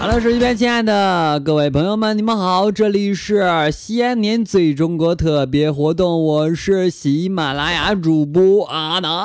[0.00, 9.18] 好了，手机边亲爱的各位朋友们，你们好，这里是西安年最中国特别活动，我是喜马拉雅主播阿南。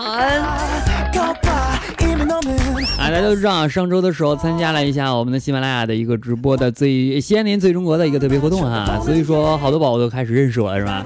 [2.98, 11.06] 啊，大家都知道，上周的时候参加了一下我们的喜马拉雅的一个直播的最西安年最中国的一个特别活动哈， 所以说好多宝宝都开始认识我了，是吧？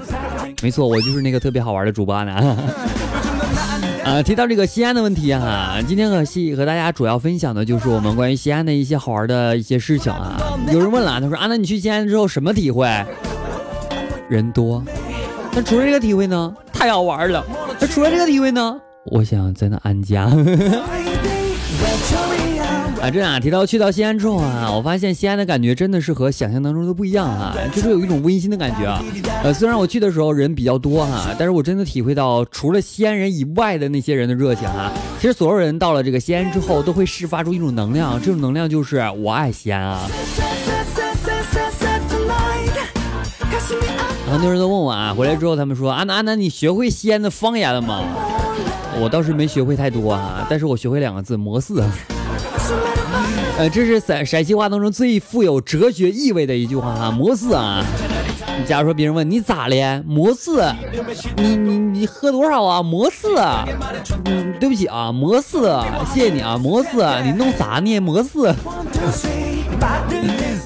[0.62, 2.32] 没错，我就是那个特别好玩的主播呢。
[4.04, 10.40] 啊，提到这个西安的问题哈，今天和西和大家主要分享的就是我们关于西安的一些好玩的一些事情啊。
[10.72, 12.88] 有人问了，他说啊，那你去西安之后什么体会？
[14.28, 14.82] 人多。
[15.52, 16.54] 那除了这个体会呢？
[16.72, 17.44] 太好玩了。
[17.80, 18.78] 那除了这个体会呢？
[19.10, 20.30] 我想在那安家。
[23.08, 29.02] 啊，这样提到去到西安之后啊，我发现西安的感觉真的是和想象当中的不一样啊，就是有一种温馨的感觉啊。
[29.42, 34.92] 呃，虽然我去的时候人比较多哈，但是我真的体会到除了西安人以外的那些人的热情哈。
[35.18, 40.06] 其实所有人到了这个西安之后，都会释发出一种能量，这种能量就是我爱西安啊。
[44.30, 48.04] 很多人都问我啊，回来之后他们说，阿南阿南，你学会西安的方言了吗？
[49.00, 51.82] 我倒是没学会太多啊，但是我学会两个字，模似。
[53.58, 57.84] 呃，这是陕陕西话当中最富有哲学意味的一句话哈，模似啊。
[58.66, 60.62] 假如说别人问你咋了，模似，
[61.36, 63.28] 你你你喝多少啊，模似。
[64.24, 65.72] 嗯，对不起啊，模似，
[66.12, 68.54] 谢谢你啊，模似，你弄啥呢，模似。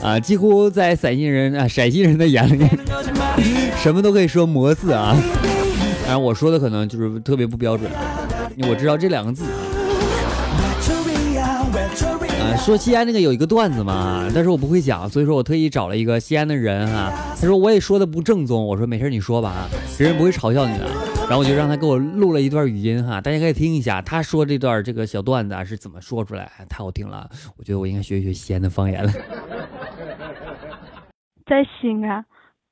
[0.02, 2.66] 啊，几乎在陕西人啊陕西人的眼里，
[3.82, 5.14] 什么都可以说模似啊。
[6.02, 7.90] 当然我说的可能就是特别不标准，
[8.68, 9.44] 我知道这两个字。
[12.56, 17.10] 说西安那个有一个段子嘛，但是我不会讲，所以说我特意找了一个西安的人哈。
[17.40, 20.86] 他说我也说的不正宗，我说没事你说吧啊，别人不会嘲笑你的。
[21.28, 27.28] 然后我就让他给我录了一段语音哈，大家可以听一下，他说这段这个小段子啊是怎么说出来，太好听了。
[27.56, 29.10] 我觉得我应该学一学西安的方言了。
[31.46, 32.24] 在西安，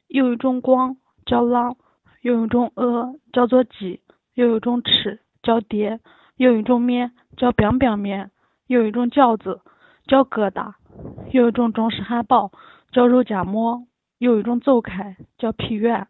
[0.08, 1.76] 有一种光叫浪，
[2.22, 4.00] 有一种鹅叫做鸡，
[4.34, 5.98] 有一种吃叫爹，
[6.36, 8.30] 有一种面叫扁扁面。
[8.70, 9.62] 有一种饺子
[10.06, 10.74] 叫疙瘩，
[11.32, 12.52] 有一种中式汉堡
[12.92, 13.88] 叫肉夹馍，
[14.18, 16.06] 有一种走开叫屁远，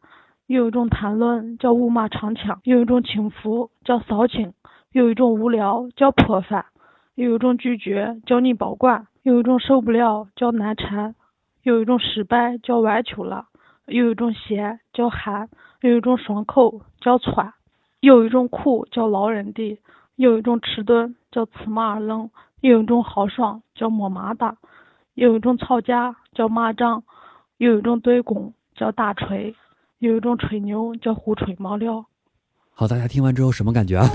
[0.46, 4.52] 有一种谈论叫五马长枪，有一种轻浮叫骚情，
[4.92, 6.66] 有一种无聊叫破饭，
[7.14, 11.14] 有一种拒绝叫你保管，有一种受不了叫难缠，
[11.62, 13.46] 有一种失败叫玩球了，
[13.86, 15.48] 有一种咸叫寒，
[15.80, 17.54] 有一种爽口叫窜，
[18.00, 19.80] 有一种苦叫劳人的，
[20.16, 22.28] 有一种迟钝叫驷马而愣。
[22.60, 24.54] 有一种豪爽叫摸麻达，
[25.14, 27.02] 有一种吵架叫骂仗，
[27.56, 29.54] 有一种对攻叫大锤，
[29.98, 32.04] 有一种吹牛叫胡吹毛料。
[32.74, 34.06] 好，大家听完之后什么感觉啊？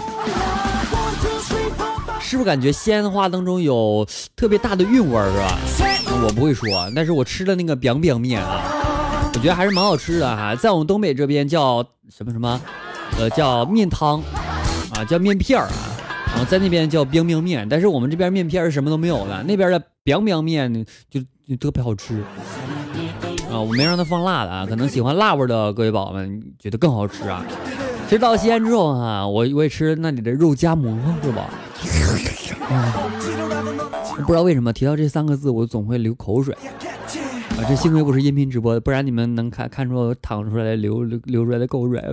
[2.20, 5.30] 是不是感觉西安话当中有特别大的韵味儿，
[5.66, 6.22] 是吧？
[6.24, 8.62] 我不会说，但是我吃的那个 biang biang 面啊，
[9.34, 10.56] 我觉得还是蛮好吃的哈。
[10.56, 12.62] 在我们东北这边叫什么什么，
[13.18, 14.22] 呃，叫面汤
[14.96, 15.95] 啊，叫面片儿啊。
[16.36, 22.22] 然后在那边叫冰冰面，但是我们这边面片是什么都没有的，那边的 biang biang 面就就特别好吃
[23.50, 23.58] 啊！
[23.58, 27.42] 我没让他放辣的啊，可能喜欢辣味的各位宝宝们觉得更好吃啊。
[28.04, 30.94] 其实到西安之后哈，我我也吃那里的肉夹馍
[31.24, 31.50] 是吧？
[34.18, 36.54] 不知道为什么提到这三个字我总会流口水
[37.52, 37.64] 啊！
[37.70, 42.04] 这幸亏不是音频直播，不然你们能看看出我淌出来流流流出来的口水。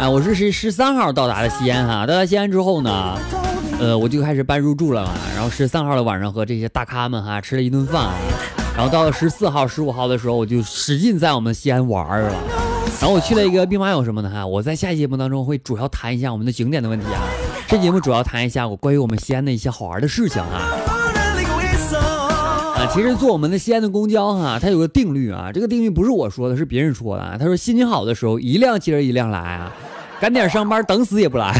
[0.00, 3.18] 哎，我是十十三号到达的西安哈，到达西安之后呢，
[3.78, 5.12] 呃，我就开始办入住了嘛。
[5.34, 8.08] 然后十三号的晚上和这些大咖们哈吃了一顿饭，
[8.74, 12.34] 然后到了十四号、十五号的时候，我就使劲在我们西安玩儿了。
[12.98, 17.20] 然后我去了一个兵马俑什么的哈，我在下期节目当中会主要谈一下我们的景点的问题啊。
[17.68, 20.72] 这节目主要谈一下我关于我们西安的一些好玩的事情啊。
[22.74, 27.36] 啊，其实坐我们的西安的公交哈，它有个定律啊，这个定律不是我说的，是别人说的。
[27.38, 29.70] 他说心情好的时候，一辆接着一辆来啊。
[30.20, 31.58] 赶点上班，等死也不来。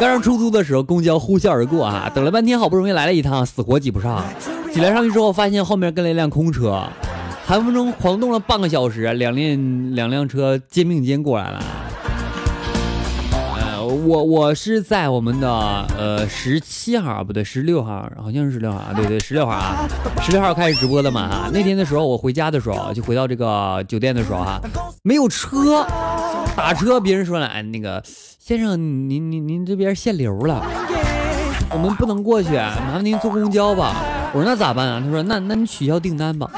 [0.00, 4.24] 刚上出租的时候，公交呼啸而过啊，等了半天，好不容易来了一趟，死活挤不上。
[4.72, 6.82] 挤了上去之后，发现后面跟了一辆空车，
[7.44, 11.62] 寒风中狂动了半个小时，两辆两辆车肩并肩过来了。
[13.32, 15.48] 呃，我我是在我们的
[15.98, 19.86] 呃十七号不对，十六号，好像是十六号啊，对对，十六号啊，
[20.22, 21.50] 十六号开始直播的嘛哈。
[21.52, 24.58] 那天的时候，我回家的时候，就回到这个酒店的时候哈，
[25.02, 25.86] 没有车。
[26.56, 28.02] 打车别人说了，哎，那个
[28.38, 28.78] 先生，
[29.08, 30.64] 您您您这边限流了，
[31.72, 33.96] 我们不能过去，麻烦您坐公交吧。
[34.32, 35.02] 我说那咋办啊？
[35.04, 36.50] 他说那那你取消订单吧。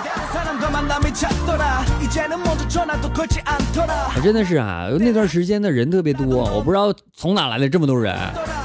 [4.23, 8.14] 真的是啊，那段时间的人特别多，我不知道从哪来的这么多人。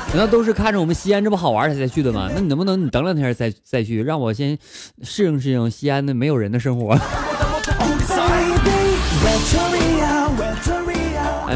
[0.10, 2.30] 难道都是看着我们西安这么好玩才才去的吗？
[2.34, 4.58] 那你能不能你等两天再再去，让我先
[5.04, 6.98] 适应适应西安的没有人的生活？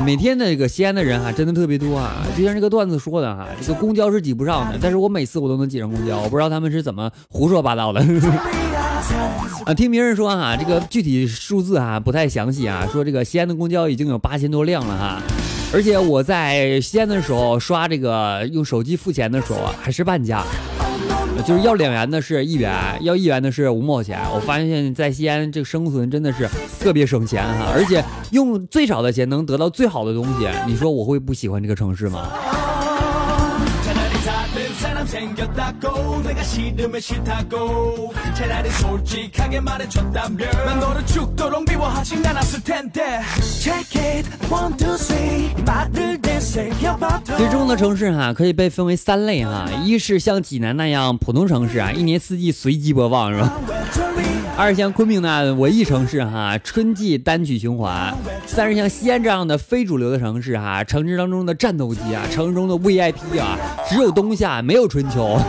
[0.03, 2.25] 每天的这个西安的人哈，真的特别多啊！
[2.37, 8.01] 就像这个段子说的哈，这个公交是挤不上的，但是我每次我都能挤上公交，我不知道他们是怎么胡说八道的。
[9.65, 15.21] 啊，听别人说哈，这个具体数字哈不太详细啊，说这个西安的公交已经有八千多辆了哈，
[15.73, 20.43] 而且我在西安的时候刷这个用手机付钱的时候啊，还是半价。
[21.41, 24.19] 就是要两元的是一元，要一元的是五毛钱。
[24.33, 26.47] 我发现，在西安这个生存真的是
[26.79, 30.47] 特别省钱哈，而且用最少的钱能得到最好的东西。
[30.67, 32.29] 你说我会不喜欢这个城市吗
[43.61, 46.30] ？Check it, one, two, three,？
[47.23, 53.53] 最终的城市哈可以被分为三类哈，一是像济南那样普通城市啊，一年四季随机播放是吧？
[54.57, 58.11] 二像昆明那样的文艺城市哈，春季单曲循环；
[58.47, 65.39] 三是像西安这样的非主流的城市哈，城市当中的战斗机啊，城市中的 VIP 啊，只有冬夏没有春秋。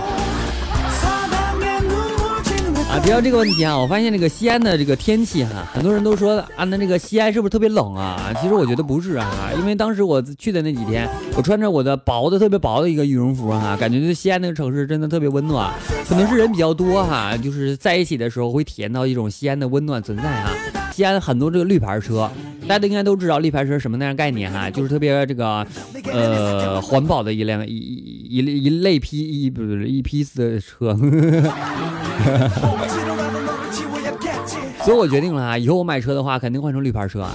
[2.92, 8.30] 啊，提到这个问题啊，我发现这个西安的这个天气哈，很多人都说啊，那这个西安是不是特别冷啊？
[8.38, 15.72] 其实我觉得不是啊，因为当时我去的那几天，我穿着我的薄的特别薄的一个羽绒服哈，感觉这西安那个城市真的特别温暖，
[16.06, 20.50] 可能是人比较多哈，就是在一起的时候会体验到一种西安的温暖存在哈。
[20.92, 22.30] 西安很多这个绿牌车，
[22.68, 25.66] 大家都应该都知道绿牌车什么那样概念哈，就是特别这个
[26.12, 30.92] 呃环保的一辆一一一类批一不是一批次的车。
[30.92, 31.00] 呵
[31.48, 31.91] 呵
[34.84, 37.32] 所以我决定了啊，以后我买车的话，肯定换成绿牌车啊，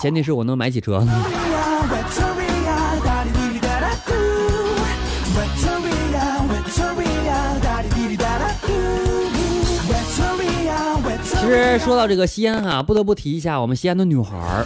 [0.00, 1.06] 前提是我能买起车。
[11.24, 14.64] 其实说到这个西安哈，不得不提一下我们西安的女孩儿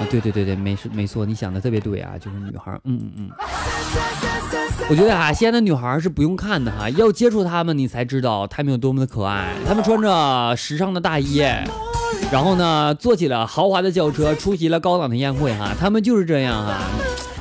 [0.00, 3.30] 啊，对对对对，没事没错，你想的特别对啊，就是女孩儿，嗯嗯嗯。
[4.90, 9.48] 我觉得啊，西安的女孩是不用看的哈， 要接触她们，你才知道她们有多么的可爱。
[9.66, 11.38] 她们穿着时尚的大衣，
[12.30, 15.72] 然后呢，坐起了豪华的轿车，出席了高档的宴会哈。
[15.78, 16.82] 她们就是这样哈。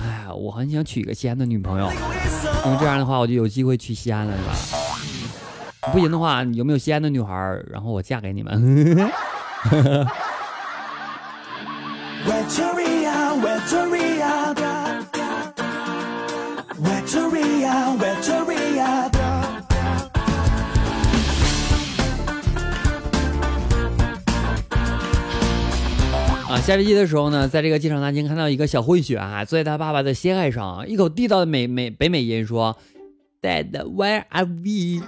[0.01, 1.91] 哎呀，我很想娶一个西安的女朋友，
[2.65, 5.91] 因为这样的话，我就有机会去西安了，是吧？
[5.91, 7.33] 不行的话，有没有西安的女孩，
[7.69, 9.11] 然后我嫁给你们？
[17.13, 17.19] 啊，
[26.61, 32.77] 下飞机的时候呢，在这个机场大厅看到一个小混血啊，坐在他爸爸的膝盖上，一口地道的美美北美音说
[33.41, 35.03] ：“Dad, where are we？”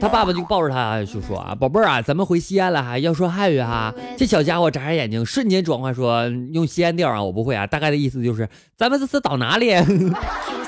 [0.00, 9.70] 他爸爸就抱着他就说：“啊，宝贝儿啊，咱们回西安了哈，要说汉语哈。”这小家伙眨眨眼睛，瞬间转换说：“用西安调啊，我不会啊，大概的意思就是咱们这次到哪里？”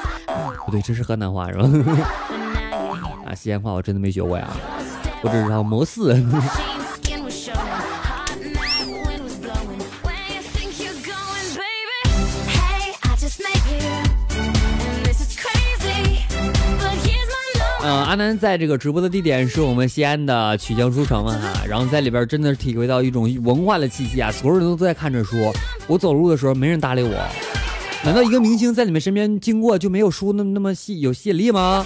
[0.64, 1.68] 不对，这是河南话是吧？
[3.26, 4.48] 啊，西安话我真的没学过呀，
[5.22, 6.14] 我只知道模似。
[17.88, 25.52] 嗯，阿南在这个直播的地点是我们西安的曲江书城嘛哈，然后在里边真的是体会到一种文化的气息啊，所有人都在看着书，
[25.86, 27.14] 我走路的时候没人搭理我，
[28.06, 31.84] 难道一个明星在你们身边经过就没有书那么那么吸有吸引力吗？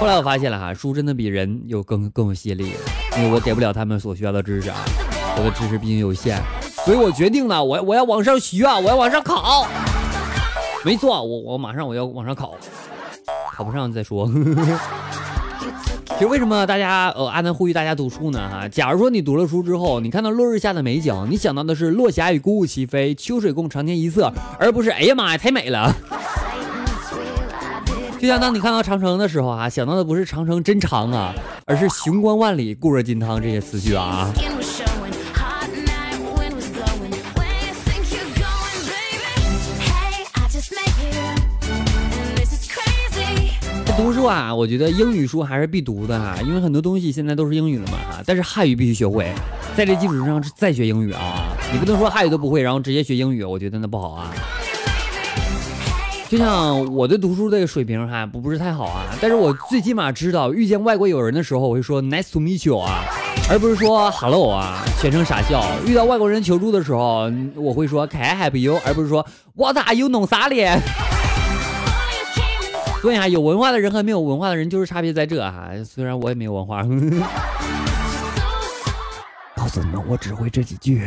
[0.00, 2.72] 后来我发现了哈，书真的比人有更更有吸引力，
[3.16, 4.76] 因为我给不了他们所需要的知识啊，
[5.36, 6.42] 我的知识毕竟有限，
[6.84, 9.68] 所以我决定了，我我要往上学，我要往上考，
[10.84, 12.56] 没错，我我马上我要往上考。
[13.52, 14.28] 考不上再说。
[16.18, 18.40] 其实为什么大家呃阿南呼吁大家读书呢？
[18.50, 25.94] 哈，假如说你读了书之后，你看到落日下的美景，你想到的是落霞与孤鹜齐飞，秋水共长天一色，而不是哎呀妈呀太美了。
[28.18, 31.32] 就像当你看到长城的时候啊，想到的不是长城真长啊，
[31.66, 34.28] 而是雄关万里，固若金汤这些词句啊。
[43.98, 48.22] 读书啊，我觉得英语书还是必读的哈，因为很多东西现在都是英语了嘛哈。
[48.24, 49.28] 但是汉语必须学会，
[49.76, 51.48] 在这基础上再学英语啊。
[51.72, 54.32] 你不能说汉语都不会，然后直接学英语，我觉得那不好啊。
[56.28, 63.02] 就像我的读书这个水平还不不是太好啊，但是我最起码知道遇见外国友人的时候，我会说 nice to meet you 啊，
[63.50, 65.64] 而不是说 hello 啊，全程傻笑。
[65.84, 69.26] 遇到外国人求助的时候，我会说 can I help you，而不是说
[69.56, 70.80] what are you 弄啥咧。
[73.00, 75.70] 所以啊，有文化的人和没有文化的人就是差别在这哈。
[75.84, 76.82] 虽然我也没有文化，
[79.56, 81.04] 告诉你们，我只会这几句。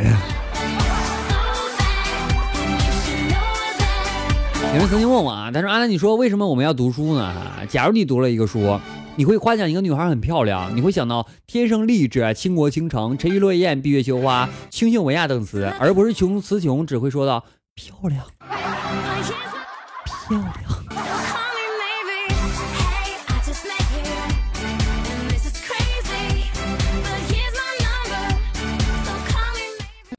[4.74, 7.34] 有人曾经问我啊，他说：“阿南，你说为什么我们要读书呢？
[7.68, 8.80] 假如你读了一个书，
[9.18, 17.44] 你会夸奖一个女孩很漂亮，你会想到天生丽质、倾国倾城、沉鱼落雁、闭月羞花、清秀文雅等词，而不是穷词穷，只会说到
[17.76, 18.24] 漂亮，
[20.30, 20.54] 漂亮。”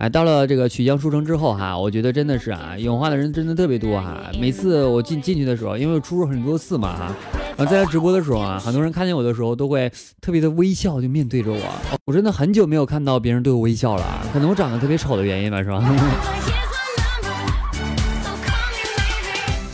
[0.02, 4.18] 哎，到了这个曲江书城之后哈，我觉得真的是啊，有话的人真的特别多哈。
[4.40, 7.14] 每次我进进去的时候，因为我出入很多次嘛哈，
[7.56, 9.88] 然后在直播的时候啊，很多人看见我的时候都会
[10.20, 11.60] 特别的微笑，就面对着我。
[12.04, 15.80] 我真的很久没有看到别人对我微笑了，可能我长得特别丑的原因吧，是吧？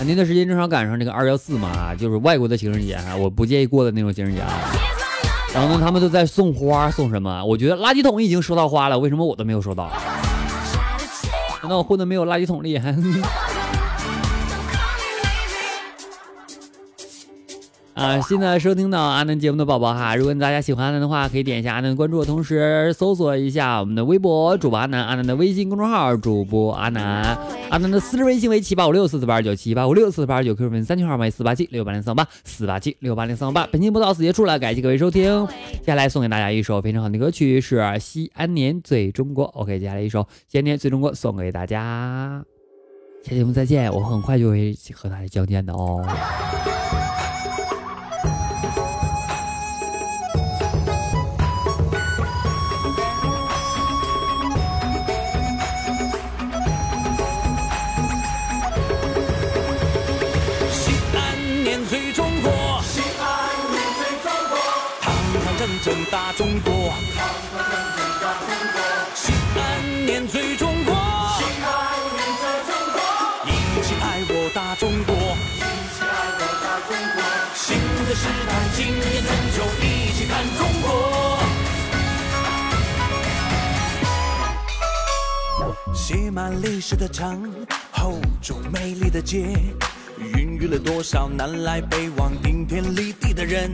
[0.07, 4.53] 那段时间正好赶上这个二幺四嘛，就是外国的情人节哈，我不介意过的那种情人节啊。
[5.55, 7.43] 然后呢，他们都在送花，送什么？
[7.43, 9.91] 我觉得垃圾桶已经收到花了，为什么我都没有收到？
[11.63, 12.95] 难道我混的没有垃圾桶厉害？
[17.99, 27.37] 啊，现在收听到阿南节目的宝宝哈，如果大家喜欢阿南的话，可以点一下阿南关注，同时搜索一下我们的微博主播阿南，阿南的微信公众号主播阿南，
[27.71, 33.67] 阿南的私人微信为七八五六四四八二九七八五六四四八二九，QQ 粉三群号为四八七六八零三八四八七六八零三八。
[33.73, 35.45] 本期播到此结束了，感谢各位收听。
[35.73, 39.47] 接下来送给大家一首非常好的歌曲，是《西安年最中国》。
[39.55, 42.45] OK，接下来一首《西安年最中国》送给大家。
[43.25, 46.01] 下节目再见，我很快就会和大家相见的哦。
[66.11, 66.93] 大中国，
[69.15, 69.61] 西安
[70.05, 70.93] 年最中国，
[71.39, 71.71] 西安
[72.17, 73.01] 年最中国，
[73.47, 73.49] 一
[73.87, 75.59] 起爱我大中国，一
[75.95, 77.23] 起爱我大中国，
[77.55, 80.89] 新的时代，今年春秋，一起看中国，
[85.95, 87.55] 写满历史的城，
[87.93, 89.57] 厚重美丽的街，
[90.19, 93.73] 孕育了多少南来北往、顶天立地的人。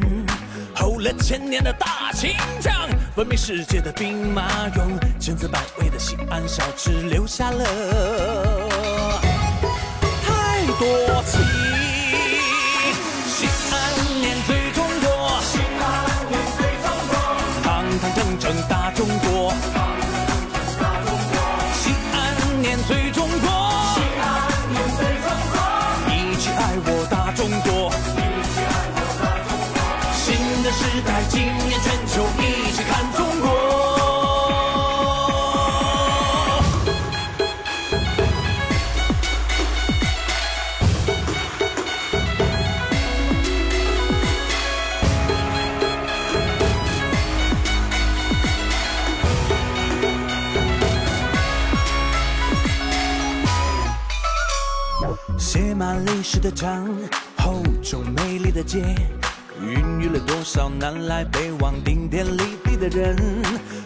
[0.75, 2.75] 吼了千年的大秦将，
[3.17, 7.65] 闻名世界的兵马俑，千姿百味的西安小吃，留下了
[10.27, 11.41] 太多情。
[13.27, 13.75] 西安
[14.21, 15.85] 年最中国，西安
[16.29, 17.13] 年最中国，
[17.63, 19.53] 堂堂正正大中国。
[31.35, 33.51] 今年全球一起看中国。
[55.37, 56.87] 写满历史的章，
[57.37, 58.95] 厚重美丽的街。
[60.15, 63.17] 了多少南来北往、顶天立地的人？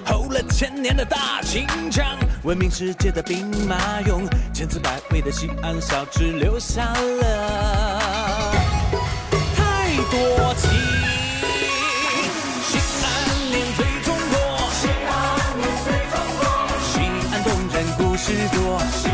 [0.05, 2.05] 吼了千年的大秦腔，
[2.43, 8.53] 闻名世界的兵马俑，千姿百味的西安小吃，留下了
[9.57, 10.71] 太多情。
[12.63, 13.07] 西安
[13.51, 14.37] 年最中国，
[14.71, 15.17] 西安
[15.57, 16.45] 年最中国，
[16.93, 17.01] 西
[17.33, 19.08] 安动人故事多。